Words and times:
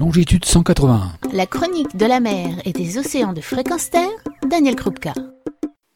longitude 0.00 0.46
181. 0.46 1.12
La 1.34 1.44
chronique 1.44 1.94
de 1.94 2.06
la 2.06 2.20
mer 2.20 2.62
et 2.64 2.72
des 2.72 2.96
océans 2.96 3.34
de 3.34 3.42
fréquence 3.42 3.90
terre, 3.90 4.08
Daniel 4.48 4.74
Krupka. 4.74 5.12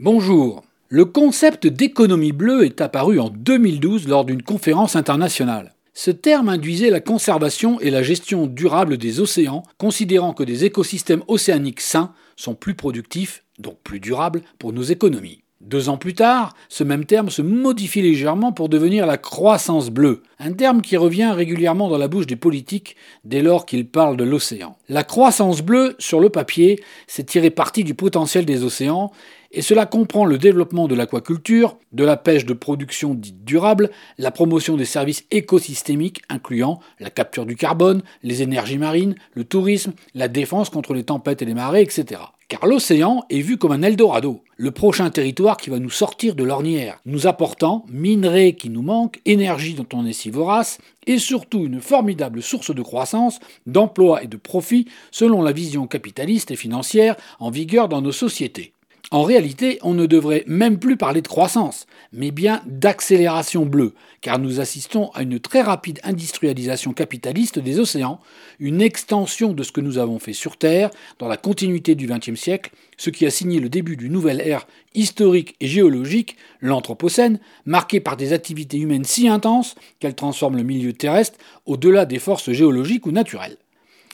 Bonjour. 0.00 0.64
Le 0.88 1.04
concept 1.04 1.68
d'économie 1.68 2.32
bleue 2.32 2.64
est 2.64 2.80
apparu 2.80 3.20
en 3.20 3.28
2012 3.28 4.08
lors 4.08 4.24
d'une 4.24 4.42
conférence 4.42 4.96
internationale. 4.96 5.76
Ce 5.94 6.10
terme 6.10 6.48
induisait 6.48 6.90
la 6.90 6.98
conservation 6.98 7.78
et 7.78 7.90
la 7.90 8.02
gestion 8.02 8.48
durable 8.48 8.98
des 8.98 9.20
océans, 9.20 9.62
considérant 9.78 10.32
que 10.32 10.42
des 10.42 10.64
écosystèmes 10.64 11.22
océaniques 11.28 11.80
sains 11.80 12.12
sont 12.34 12.56
plus 12.56 12.74
productifs, 12.74 13.44
donc 13.60 13.78
plus 13.84 14.00
durables, 14.00 14.42
pour 14.58 14.72
nos 14.72 14.82
économies. 14.82 15.44
Deux 15.62 15.88
ans 15.88 15.96
plus 15.96 16.14
tard, 16.14 16.54
ce 16.68 16.82
même 16.82 17.04
terme 17.04 17.30
se 17.30 17.40
modifie 17.40 18.02
légèrement 18.02 18.50
pour 18.50 18.68
devenir 18.68 19.06
la 19.06 19.16
croissance 19.16 19.90
bleue, 19.90 20.24
un 20.40 20.52
terme 20.52 20.82
qui 20.82 20.96
revient 20.96 21.30
régulièrement 21.32 21.88
dans 21.88 21.98
la 21.98 22.08
bouche 22.08 22.26
des 22.26 22.34
politiques 22.34 22.96
dès 23.24 23.42
lors 23.42 23.64
qu'ils 23.64 23.86
parlent 23.86 24.16
de 24.16 24.24
l'océan. 24.24 24.76
La 24.88 25.04
croissance 25.04 25.62
bleue, 25.62 25.94
sur 26.00 26.18
le 26.18 26.30
papier, 26.30 26.82
c'est 27.06 27.26
tirer 27.26 27.50
parti 27.50 27.84
du 27.84 27.94
potentiel 27.94 28.44
des 28.44 28.64
océans, 28.64 29.12
et 29.52 29.62
cela 29.62 29.84
comprend 29.86 30.24
le 30.24 30.38
développement 30.38 30.88
de 30.88 30.94
l'aquaculture, 30.94 31.76
de 31.92 32.04
la 32.04 32.16
pêche 32.16 32.46
de 32.46 32.54
production 32.54 33.14
dite 33.14 33.44
durable, 33.44 33.90
la 34.16 34.30
promotion 34.30 34.76
des 34.76 34.86
services 34.86 35.24
écosystémiques 35.30 36.22
incluant 36.30 36.80
la 37.00 37.10
capture 37.10 37.44
du 37.44 37.54
carbone, 37.54 38.02
les 38.22 38.42
énergies 38.42 38.78
marines, 38.78 39.14
le 39.34 39.44
tourisme, 39.44 39.92
la 40.14 40.28
défense 40.28 40.70
contre 40.70 40.94
les 40.94 41.04
tempêtes 41.04 41.42
et 41.42 41.44
les 41.44 41.54
marées, 41.54 41.82
etc. 41.82 42.22
Car 42.48 42.66
l'océan 42.66 43.24
est 43.30 43.40
vu 43.40 43.56
comme 43.56 43.72
un 43.72 43.82
Eldorado, 43.82 44.42
le 44.56 44.70
prochain 44.70 45.08
territoire 45.10 45.56
qui 45.56 45.70
va 45.70 45.78
nous 45.78 45.90
sortir 45.90 46.34
de 46.34 46.44
l'ornière, 46.44 46.98
nous 47.06 47.26
apportant 47.26 47.84
minerais 47.88 48.54
qui 48.54 48.70
nous 48.70 48.82
manquent, 48.82 49.20
énergie 49.24 49.74
dont 49.74 49.86
on 49.92 50.06
est 50.06 50.12
si 50.12 50.30
vorace, 50.30 50.78
et 51.06 51.18
surtout 51.18 51.64
une 51.64 51.80
formidable 51.80 52.42
source 52.42 52.74
de 52.74 52.82
croissance, 52.82 53.38
d'emploi 53.66 54.22
et 54.22 54.26
de 54.28 54.36
profit 54.36 54.86
selon 55.10 55.42
la 55.42 55.52
vision 55.52 55.86
capitaliste 55.86 56.50
et 56.50 56.56
financière 56.56 57.16
en 57.38 57.50
vigueur 57.50 57.88
dans 57.88 58.02
nos 58.02 58.12
sociétés. 58.12 58.72
En 59.12 59.24
réalité, 59.24 59.78
on 59.82 59.92
ne 59.92 60.06
devrait 60.06 60.42
même 60.46 60.78
plus 60.78 60.96
parler 60.96 61.20
de 61.20 61.28
croissance, 61.28 61.86
mais 62.14 62.30
bien 62.30 62.62
d'accélération 62.64 63.66
bleue, 63.66 63.92
car 64.22 64.38
nous 64.38 64.58
assistons 64.58 65.10
à 65.10 65.22
une 65.22 65.38
très 65.38 65.60
rapide 65.60 66.00
industrialisation 66.02 66.94
capitaliste 66.94 67.58
des 67.58 67.78
océans, 67.78 68.20
une 68.58 68.80
extension 68.80 69.52
de 69.52 69.62
ce 69.64 69.70
que 69.70 69.82
nous 69.82 69.98
avons 69.98 70.18
fait 70.18 70.32
sur 70.32 70.56
Terre 70.56 70.88
dans 71.18 71.28
la 71.28 71.36
continuité 71.36 71.94
du 71.94 72.06
XXe 72.06 72.40
siècle, 72.40 72.70
ce 72.96 73.10
qui 73.10 73.26
a 73.26 73.30
signé 73.30 73.60
le 73.60 73.68
début 73.68 73.98
d'une 73.98 74.14
nouvelle 74.14 74.40
ère 74.40 74.66
historique 74.94 75.56
et 75.60 75.66
géologique, 75.66 76.38
l'Anthropocène, 76.62 77.38
marquée 77.66 78.00
par 78.00 78.16
des 78.16 78.32
activités 78.32 78.78
humaines 78.78 79.04
si 79.04 79.28
intenses 79.28 79.74
qu'elles 80.00 80.14
transforment 80.14 80.56
le 80.56 80.62
milieu 80.62 80.94
terrestre 80.94 81.38
au-delà 81.66 82.06
des 82.06 82.18
forces 82.18 82.50
géologiques 82.52 83.04
ou 83.04 83.12
naturelles. 83.12 83.58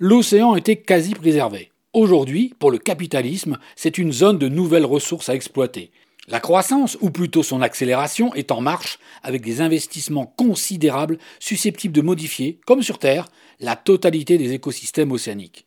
L'océan 0.00 0.56
était 0.56 0.78
quasi 0.78 1.14
préservé. 1.14 1.70
Aujourd'hui, 1.92 2.54
pour 2.60 2.70
le 2.70 2.78
capitalisme, 2.78 3.58
c'est 3.74 3.98
une 3.98 4.12
zone 4.12 4.38
de 4.38 4.46
nouvelles 4.46 4.84
ressources 4.84 5.28
à 5.28 5.34
exploiter. 5.34 5.90
La 6.28 6.38
croissance, 6.38 6.96
ou 7.00 7.10
plutôt 7.10 7.42
son 7.42 7.62
accélération, 7.62 8.32
est 8.34 8.52
en 8.52 8.60
marche 8.60 9.00
avec 9.24 9.42
des 9.42 9.60
investissements 9.60 10.32
considérables 10.36 11.18
susceptibles 11.40 11.94
de 11.94 12.00
modifier, 12.00 12.60
comme 12.64 12.84
sur 12.84 13.00
Terre, 13.00 13.26
la 13.58 13.74
totalité 13.74 14.38
des 14.38 14.52
écosystèmes 14.52 15.10
océaniques. 15.10 15.66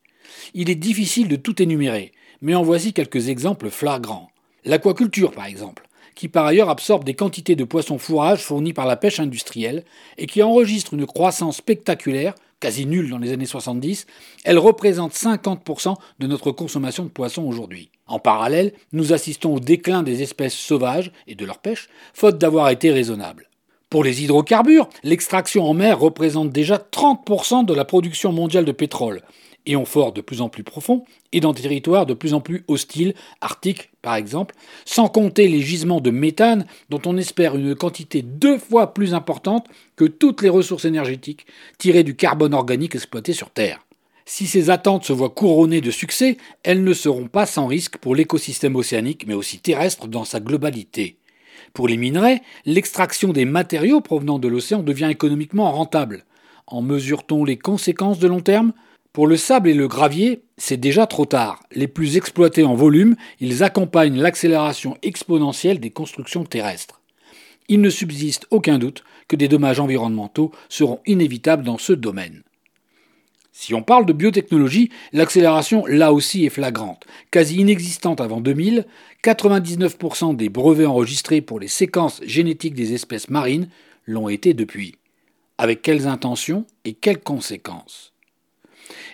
Il 0.53 0.69
est 0.69 0.75
difficile 0.75 1.27
de 1.27 1.35
tout 1.35 1.61
énumérer, 1.61 2.13
mais 2.41 2.55
en 2.55 2.63
voici 2.63 2.93
quelques 2.93 3.27
exemples 3.27 3.69
flagrants. 3.69 4.31
L'aquaculture, 4.63 5.33
par 5.33 5.47
exemple, 5.47 5.89
qui 6.15 6.29
par 6.29 6.45
ailleurs 6.45 6.69
absorbe 6.69 7.03
des 7.03 7.15
quantités 7.15 7.57
de 7.57 7.65
poissons 7.65 7.97
fourrage 7.97 8.43
fournis 8.43 8.71
par 8.71 8.85
la 8.85 8.95
pêche 8.95 9.19
industrielle 9.19 9.83
et 10.17 10.27
qui 10.27 10.41
enregistre 10.41 10.93
une 10.93 11.05
croissance 11.05 11.57
spectaculaire 11.57 12.33
quasi 12.63 12.85
nulle 12.85 13.09
dans 13.09 13.17
les 13.17 13.33
années 13.33 13.45
70, 13.45 14.07
elle 14.45 14.57
représente 14.57 15.11
50% 15.11 15.95
de 16.19 16.27
notre 16.27 16.51
consommation 16.51 17.03
de 17.03 17.09
poissons 17.09 17.43
aujourd'hui. 17.43 17.89
En 18.07 18.19
parallèle, 18.19 18.71
nous 18.93 19.11
assistons 19.11 19.55
au 19.55 19.59
déclin 19.59 20.01
des 20.01 20.21
espèces 20.21 20.53
sauvages 20.53 21.11
et 21.27 21.35
de 21.35 21.45
leur 21.45 21.57
pêche, 21.57 21.89
faute 22.13 22.37
d'avoir 22.37 22.69
été 22.69 22.89
raisonnables. 22.89 23.49
Pour 23.89 24.05
les 24.05 24.23
hydrocarbures, 24.23 24.87
l'extraction 25.03 25.65
en 25.65 25.73
mer 25.73 25.99
représente 25.99 26.51
déjà 26.51 26.77
30% 26.77 27.65
de 27.65 27.73
la 27.73 27.83
production 27.83 28.31
mondiale 28.31 28.63
de 28.63 28.71
pétrole, 28.71 29.23
et 29.65 29.75
en 29.75 29.85
fort 29.85 30.11
de 30.13 30.21
plus 30.21 30.41
en 30.41 30.49
plus 30.49 30.63
profond, 30.63 31.05
et 31.31 31.39
dans 31.39 31.53
des 31.53 31.61
territoires 31.61 32.05
de 32.05 32.13
plus 32.13 32.33
en 32.33 32.41
plus 32.41 32.63
hostiles, 32.67 33.13
arctiques 33.41 33.91
par 34.01 34.15
exemple, 34.15 34.55
sans 34.85 35.07
compter 35.07 35.47
les 35.47 35.61
gisements 35.61 36.01
de 36.01 36.11
méthane 36.11 36.65
dont 36.89 37.01
on 37.05 37.17
espère 37.17 37.55
une 37.55 37.75
quantité 37.75 38.21
deux 38.21 38.57
fois 38.57 38.93
plus 38.93 39.13
importante 39.13 39.67
que 39.95 40.05
toutes 40.05 40.41
les 40.41 40.49
ressources 40.49 40.85
énergétiques 40.85 41.45
tirées 41.77 42.03
du 42.03 42.15
carbone 42.15 42.53
organique 42.53 42.95
exploité 42.95 43.33
sur 43.33 43.49
Terre. 43.49 43.85
Si 44.25 44.47
ces 44.47 44.69
attentes 44.69 45.03
se 45.03 45.13
voient 45.13 45.29
couronnées 45.29 45.81
de 45.81 45.91
succès, 45.91 46.37
elles 46.63 46.83
ne 46.83 46.93
seront 46.93 47.27
pas 47.27 47.45
sans 47.45 47.67
risque 47.67 47.97
pour 47.97 48.15
l'écosystème 48.15 48.75
océanique 48.75 49.25
mais 49.27 49.33
aussi 49.33 49.59
terrestre 49.59 50.07
dans 50.07 50.23
sa 50.23 50.39
globalité. 50.39 51.17
Pour 51.73 51.87
les 51.87 51.97
minerais, 51.97 52.41
l'extraction 52.65 53.33
des 53.33 53.45
matériaux 53.45 53.99
provenant 53.99 54.39
de 54.39 54.47
l'océan 54.47 54.83
devient 54.83 55.09
économiquement 55.09 55.71
rentable. 55.71 56.25
En 56.67 56.81
mesure-t-on 56.81 57.43
les 57.43 57.57
conséquences 57.57 58.19
de 58.19 58.27
long 58.27 58.41
terme? 58.41 58.73
Pour 59.13 59.27
le 59.27 59.37
sable 59.37 59.69
et 59.69 59.75
le 59.75 59.87
gravier, 59.87 60.41
c'est 60.57 60.77
déjà 60.77 61.05
trop 61.05 61.25
tard. 61.25 61.61
Les 61.71 61.87
plus 61.87 62.17
exploités 62.17 62.63
en 62.63 62.73
volume, 62.73 63.15
ils 63.39 63.63
accompagnent 63.63 64.19
l'accélération 64.19 64.97
exponentielle 65.03 65.79
des 65.79 65.91
constructions 65.91 66.43
terrestres. 66.43 66.99
Il 67.69 67.79
ne 67.81 67.91
subsiste 67.91 68.47
aucun 68.49 68.79
doute 68.79 69.03
que 69.27 69.35
des 69.35 69.47
dommages 69.47 69.79
environnementaux 69.79 70.51
seront 70.67 70.99
inévitables 71.05 71.63
dans 71.63 71.77
ce 71.77 71.93
domaine. 71.93 72.41
Si 73.51 73.75
on 73.75 73.83
parle 73.83 74.07
de 74.07 74.13
biotechnologie, 74.13 74.89
l'accélération 75.11 75.85
là 75.85 76.11
aussi 76.11 76.43
est 76.45 76.49
flagrante. 76.49 77.05
Quasi 77.29 77.57
inexistante 77.57 78.19
avant 78.19 78.41
2000, 78.41 78.87
99% 79.23 80.35
des 80.35 80.49
brevets 80.49 80.87
enregistrés 80.87 81.41
pour 81.41 81.59
les 81.59 81.67
séquences 81.67 82.19
génétiques 82.25 82.73
des 82.73 82.95
espèces 82.95 83.29
marines 83.29 83.69
l'ont 84.07 84.27
été 84.27 84.55
depuis. 84.55 84.95
Avec 85.59 85.83
quelles 85.83 86.07
intentions 86.07 86.65
et 86.83 86.93
quelles 86.93 87.21
conséquences? 87.21 88.12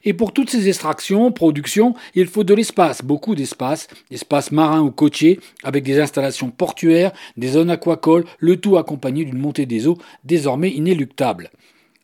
Et 0.03 0.13
pour 0.13 0.33
toutes 0.33 0.49
ces 0.49 0.67
extractions, 0.67 1.31
productions, 1.31 1.93
il 2.15 2.27
faut 2.27 2.43
de 2.43 2.53
l'espace, 2.53 3.03
beaucoup 3.03 3.35
d'espace, 3.35 3.87
espace 4.11 4.51
marin 4.51 4.81
ou 4.81 4.91
côtier, 4.91 5.39
avec 5.63 5.83
des 5.83 5.99
installations 5.99 6.51
portuaires, 6.51 7.11
des 7.37 7.49
zones 7.49 7.69
aquacoles, 7.69 8.25
le 8.39 8.57
tout 8.57 8.77
accompagné 8.77 9.25
d'une 9.25 9.37
montée 9.37 9.65
des 9.65 9.87
eaux 9.87 9.97
désormais 10.23 10.71
inéluctable. 10.71 11.51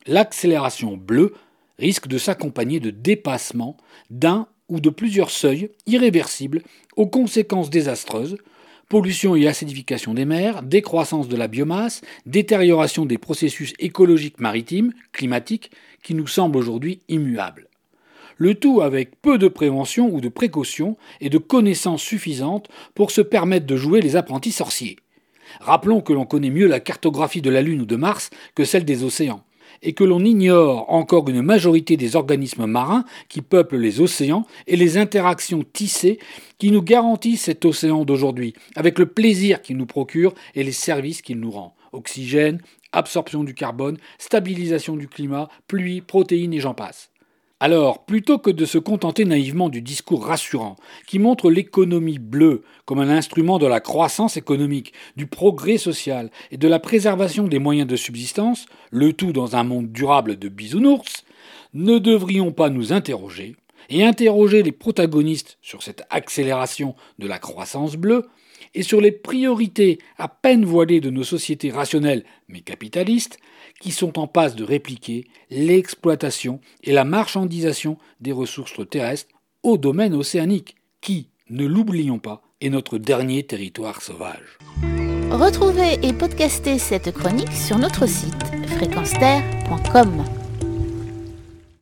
L'accélération 0.07 0.97
bleue 0.97 1.33
risque 1.79 2.07
de 2.07 2.17
s'accompagner 2.17 2.79
de 2.79 2.89
dépassements 2.89 3.77
d'un 4.09 4.47
ou 4.69 4.79
de 4.79 4.89
plusieurs 4.89 5.29
seuils 5.29 5.69
irréversibles 5.87 6.63
aux 6.95 7.07
conséquences 7.07 7.69
désastreuses, 7.69 8.37
pollution 8.89 9.35
et 9.35 9.47
acidification 9.47 10.13
des 10.13 10.25
mers, 10.25 10.63
décroissance 10.63 11.27
de 11.27 11.35
la 11.35 11.47
biomasse, 11.47 12.01
détérioration 12.25 13.05
des 13.05 13.17
processus 13.17 13.73
écologiques 13.79 14.39
maritimes, 14.39 14.93
climatiques, 15.11 15.71
qui 16.03 16.13
nous 16.13 16.27
semblent 16.27 16.57
aujourd'hui 16.57 17.01
immuables 17.07 17.67
le 18.37 18.55
tout 18.55 18.81
avec 18.81 19.21
peu 19.21 19.37
de 19.37 19.47
prévention 19.47 20.13
ou 20.13 20.21
de 20.21 20.29
précaution 20.29 20.97
et 21.21 21.29
de 21.29 21.37
connaissances 21.37 22.01
suffisantes 22.01 22.67
pour 22.93 23.11
se 23.11 23.21
permettre 23.21 23.65
de 23.65 23.77
jouer 23.77 24.01
les 24.01 24.15
apprentis 24.15 24.51
sorciers. 24.51 24.97
Rappelons 25.59 26.01
que 26.01 26.13
l'on 26.13 26.25
connaît 26.25 26.49
mieux 26.49 26.67
la 26.67 26.79
cartographie 26.79 27.41
de 27.41 27.49
la 27.49 27.61
Lune 27.61 27.81
ou 27.81 27.85
de 27.85 27.95
Mars 27.95 28.29
que 28.55 28.65
celle 28.65 28.85
des 28.85 29.03
océans, 29.03 29.43
et 29.81 29.93
que 29.93 30.03
l'on 30.03 30.23
ignore 30.23 30.91
encore 30.91 31.27
une 31.29 31.41
majorité 31.41 31.97
des 31.97 32.15
organismes 32.15 32.65
marins 32.65 33.05
qui 33.29 33.41
peuplent 33.41 33.77
les 33.77 34.01
océans 34.01 34.45
et 34.67 34.75
les 34.75 34.97
interactions 34.97 35.63
tissées 35.73 36.19
qui 36.57 36.71
nous 36.71 36.81
garantissent 36.81 37.43
cet 37.43 37.65
océan 37.65 38.05
d'aujourd'hui, 38.05 38.53
avec 38.75 38.99
le 38.99 39.05
plaisir 39.05 39.61
qu'il 39.61 39.77
nous 39.77 39.85
procure 39.85 40.33
et 40.55 40.63
les 40.63 40.71
services 40.71 41.21
qu'il 41.21 41.39
nous 41.39 41.51
rend. 41.51 41.75
Oxygène, 41.91 42.61
absorption 42.91 43.43
du 43.43 43.53
carbone, 43.53 43.97
stabilisation 44.17 44.95
du 44.95 45.07
climat, 45.07 45.49
pluie, 45.67 46.01
protéines 46.01 46.53
et 46.53 46.59
j'en 46.59 46.73
passe. 46.73 47.11
Alors, 47.61 48.03
plutôt 48.05 48.37
que 48.37 48.51
de 48.51 48.65
se 48.65 48.77
contenter 48.77 49.23
naïvement 49.23 49.69
du 49.69 49.81
discours 49.81 50.25
rassurant 50.25 50.75
qui 51.07 51.19
montre 51.19 51.49
l'économie 51.49 52.19
bleue 52.19 52.63
comme 52.83 52.99
un 52.99 53.09
instrument 53.09 53.59
de 53.59 53.65
la 53.65 53.79
croissance 53.79 54.35
économique, 54.35 54.91
du 55.15 55.25
progrès 55.25 55.77
social 55.77 56.31
et 56.51 56.57
de 56.57 56.67
la 56.67 56.79
préservation 56.79 57.47
des 57.47 57.59
moyens 57.59 57.87
de 57.87 57.95
subsistance, 57.95 58.65
le 58.91 59.13
tout 59.13 59.31
dans 59.31 59.55
un 59.55 59.63
monde 59.63 59.89
durable 59.93 60.37
de 60.37 60.49
bisounours, 60.49 61.23
ne 61.73 61.97
devrions 61.97 62.51
pas 62.51 62.69
nous 62.69 62.91
interroger 62.91 63.55
et 63.89 64.03
interroger 64.03 64.61
les 64.61 64.73
protagonistes 64.73 65.57
sur 65.61 65.81
cette 65.81 66.03
accélération 66.09 66.93
de 67.19 67.27
la 67.27 67.39
croissance 67.39 67.95
bleue 67.95 68.25
et 68.73 68.83
sur 68.83 69.01
les 69.01 69.11
priorités 69.11 69.99
à 70.17 70.27
peine 70.27 70.65
voilées 70.65 71.01
de 71.01 71.09
nos 71.09 71.23
sociétés 71.23 71.71
rationnelles 71.71 72.25
mais 72.47 72.61
capitalistes 72.61 73.37
qui 73.79 73.91
sont 73.91 74.19
en 74.19 74.27
passe 74.27 74.55
de 74.55 74.63
répliquer 74.63 75.25
l'exploitation 75.49 76.59
et 76.83 76.91
la 76.91 77.03
marchandisation 77.03 77.97
des 78.19 78.31
ressources 78.31 78.87
terrestres 78.89 79.35
au 79.63 79.77
domaine 79.77 80.13
océanique, 80.13 80.75
qui, 81.01 81.29
ne 81.49 81.65
l'oublions 81.65 82.19
pas, 82.19 82.41
est 82.61 82.69
notre 82.69 82.97
dernier 82.97 83.43
territoire 83.43 84.01
sauvage. 84.01 84.57
Retrouvez 85.31 85.99
et 86.03 86.13
podcastez 86.13 86.77
cette 86.77 87.11
chronique 87.11 87.51
sur 87.51 87.77
notre 87.77 88.07
site 88.07 88.33
fréquence 88.77 89.13